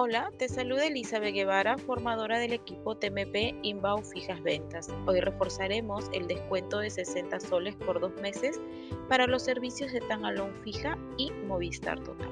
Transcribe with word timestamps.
Hola, 0.00 0.30
te 0.38 0.48
saluda 0.48 0.86
Elizabeth 0.86 1.34
Guevara, 1.34 1.76
formadora 1.76 2.38
del 2.38 2.52
equipo 2.52 2.96
TMP 2.96 3.58
Inbound 3.64 4.04
Fijas 4.04 4.40
Ventas. 4.44 4.88
Hoy 5.08 5.18
reforzaremos 5.18 6.08
el 6.12 6.28
descuento 6.28 6.78
de 6.78 6.88
60 6.88 7.40
soles 7.40 7.74
por 7.74 7.98
dos 7.98 8.12
meses 8.22 8.60
para 9.08 9.26
los 9.26 9.42
servicios 9.42 9.90
de 9.90 10.00
Tanalón 10.02 10.54
Fija 10.62 10.96
y 11.16 11.32
Movistar 11.48 11.98
Total. 11.98 12.30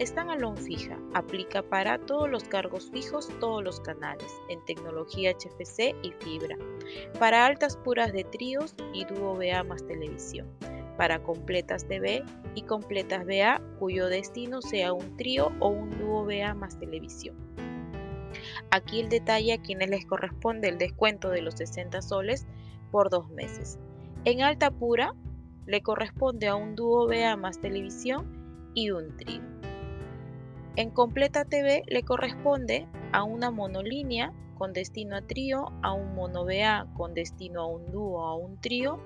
Standalone 0.00 0.60
Fija 0.60 0.98
aplica 1.14 1.62
para 1.62 1.96
todos 1.96 2.28
los 2.28 2.42
cargos 2.42 2.90
fijos, 2.90 3.28
todos 3.38 3.62
los 3.62 3.78
canales, 3.78 4.32
en 4.48 4.64
tecnología 4.64 5.30
HFC 5.30 5.94
y 6.02 6.10
fibra, 6.24 6.56
para 7.20 7.46
altas 7.46 7.76
puras 7.76 8.12
de 8.12 8.24
tríos 8.24 8.74
y 8.92 9.04
dúo 9.04 9.36
BA 9.36 9.64
televisión 9.86 10.48
para 10.96 11.22
completas 11.22 11.86
B 11.86 12.24
y 12.56 12.62
completas 12.62 13.24
BA 13.26 13.60
cuyo 13.78 14.08
destino 14.08 14.62
sea 14.62 14.92
un 14.92 15.16
trío 15.16 15.52
o 15.60 15.68
un 15.68 15.90
dúo 15.90 16.24
BA 16.24 16.54
más 16.54 16.78
televisión. 16.78 17.36
Aquí 18.70 18.98
el 18.98 19.10
detalle 19.10 19.52
a 19.52 19.62
quienes 19.62 19.90
les 19.90 20.06
corresponde 20.06 20.68
el 20.68 20.78
descuento 20.78 21.30
de 21.30 21.42
los 21.42 21.54
60 21.54 22.02
soles 22.02 22.46
por 22.90 23.10
dos 23.10 23.30
meses. 23.30 23.78
En 24.24 24.42
alta 24.42 24.70
pura 24.70 25.14
le 25.66 25.82
corresponde 25.82 26.48
a 26.48 26.56
un 26.56 26.74
dúo 26.74 27.06
BA 27.06 27.36
más 27.36 27.60
televisión 27.60 28.70
y 28.74 28.90
un 28.90 29.16
trío. 29.18 29.42
En 30.76 30.90
completa 30.90 31.44
TV 31.44 31.82
le 31.86 32.02
corresponde 32.02 32.88
a 33.12 33.22
una 33.22 33.50
monolínea 33.50 34.32
con 34.56 34.72
destino 34.72 35.16
a 35.16 35.22
trío, 35.22 35.66
a 35.82 35.92
un 35.92 36.14
mono 36.14 36.46
BA 36.46 36.86
con 36.96 37.12
destino 37.12 37.60
a 37.60 37.66
un 37.66 37.90
dúo 37.90 38.22
a 38.22 38.34
un 38.34 38.58
trío 38.60 38.98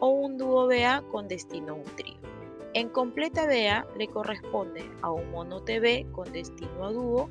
o 0.00 0.08
un 0.08 0.36
dúo 0.36 0.66
BA 0.66 1.02
con 1.10 1.26
destino 1.26 1.72
a 1.72 1.76
un 1.76 1.96
trío. 1.96 2.37
En 2.78 2.90
completa 2.90 3.44
BA 3.44 3.88
le 3.98 4.06
corresponde 4.06 4.88
a 5.02 5.10
un 5.10 5.32
mono 5.32 5.64
TV 5.64 6.06
con 6.12 6.32
destino 6.32 6.86
a 6.86 6.92
dúo, 6.92 7.28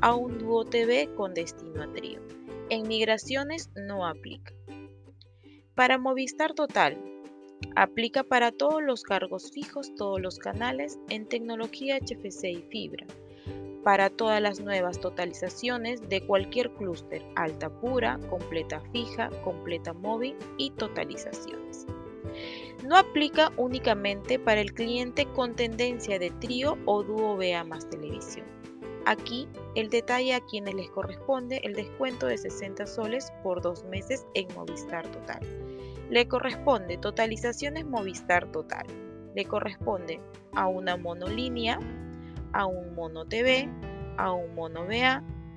a 0.00 0.16
un 0.16 0.38
dúo 0.38 0.64
TV 0.64 1.08
con 1.14 1.34
destino 1.34 1.84
a 1.84 1.92
trío. 1.92 2.20
En 2.68 2.88
migraciones 2.88 3.70
no 3.76 4.04
aplica. 4.04 4.52
Para 5.76 5.98
Movistar 5.98 6.52
Total, 6.52 6.98
aplica 7.76 8.24
para 8.24 8.50
todos 8.50 8.82
los 8.82 9.04
cargos 9.04 9.52
fijos, 9.52 9.94
todos 9.94 10.20
los 10.20 10.40
canales 10.40 10.98
en 11.10 11.28
tecnología 11.28 12.00
HFC 12.00 12.46
y 12.46 12.64
fibra 12.68 13.06
para 13.84 14.10
todas 14.10 14.42
las 14.42 14.58
nuevas 14.58 14.98
totalizaciones 15.00 16.08
de 16.08 16.26
cualquier 16.26 16.72
clúster, 16.72 17.22
alta 17.36 17.70
pura, 17.70 18.18
completa 18.28 18.80
fija, 18.90 19.30
completa 19.44 19.92
móvil 19.92 20.34
y 20.56 20.70
totalizaciones. 20.70 21.86
No 22.84 22.96
aplica 22.96 23.50
únicamente 23.56 24.38
para 24.38 24.60
el 24.60 24.72
cliente 24.72 25.26
con 25.26 25.56
tendencia 25.56 26.18
de 26.18 26.30
trío 26.30 26.78
o 26.86 27.02
dúo 27.02 27.36
BA 27.36 27.64
más 27.64 27.88
televisión. 27.88 28.46
Aquí 29.04 29.48
el 29.74 29.90
detalle 29.90 30.34
a 30.34 30.40
quienes 30.40 30.74
les 30.74 30.90
corresponde 30.90 31.60
el 31.64 31.74
descuento 31.74 32.26
de 32.26 32.38
60 32.38 32.86
soles 32.86 33.32
por 33.42 33.62
dos 33.62 33.84
meses 33.84 34.26
en 34.34 34.46
Movistar 34.54 35.06
Total. 35.08 35.40
Le 36.10 36.28
corresponde 36.28 36.98
totalizaciones 36.98 37.84
Movistar 37.84 38.50
Total. 38.52 38.86
Le 39.34 39.44
corresponde 39.44 40.20
a 40.54 40.68
una 40.68 40.96
monolínea 40.96 41.80
a 42.52 42.66
un 42.66 42.94
mono 42.94 43.26
TV, 43.26 43.68
a 44.16 44.32
un 44.32 44.54
mono 44.54 44.86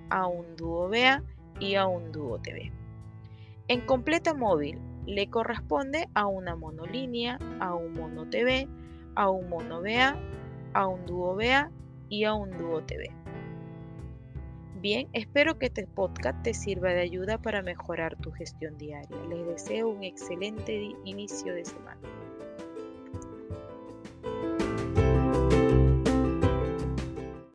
a 0.10 0.28
un 0.28 0.56
dúo 0.56 0.90
BA 0.90 1.24
y 1.60 1.76
a 1.76 1.88
un 1.88 2.12
dúo 2.12 2.40
TV. 2.40 2.72
En 3.68 3.82
completa 3.82 4.34
móvil 4.34 4.80
le 5.06 5.30
corresponde 5.30 6.08
a 6.14 6.28
una 6.28 6.56
monolínea, 6.56 7.40
a 7.60 7.74
un 7.76 7.94
mono 7.94 8.30
TV, 8.30 8.68
a 9.16 9.30
un 9.30 9.50
mono 9.50 9.82
BA, 9.82 10.18
a 10.74 10.88
un 10.88 11.06
dúo 11.06 11.36
BA 11.36 11.72
y 12.10 12.24
a 12.24 12.34
un 12.34 12.58
dúo 12.58 12.82
TV. 12.84 13.12
Bien, 14.82 15.08
espero 15.14 15.60
que 15.60 15.68
este 15.68 15.86
podcast 15.86 16.42
te 16.42 16.56
sirva 16.56 16.90
de 16.90 17.02
ayuda 17.02 17.38
para 17.38 17.62
mejorar 17.62 18.16
tu 18.18 18.32
gestión 18.32 18.78
diaria. 18.78 19.18
Les 19.30 19.46
deseo 19.46 19.90
un 19.90 20.04
excelente 20.04 20.96
inicio 21.06 21.54
de 21.54 21.66
semana. 21.66 22.02